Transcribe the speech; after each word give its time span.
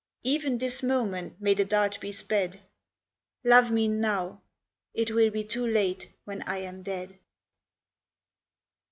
Even 0.23 0.57
this 0.57 0.81
moment 0.81 1.39
may 1.39 1.53
the 1.53 1.63
dart 1.63 1.99
be 1.99 2.11
sped. 2.11 2.59
Love 3.43 3.69
me 3.69 3.87
now! 3.87 4.41
It 4.95 5.11
will 5.11 5.29
be 5.29 5.43
too 5.43 5.67
late 5.67 6.09
when 6.25 6.41
I 6.49 6.57
am 6.57 6.81
dead 6.81 7.19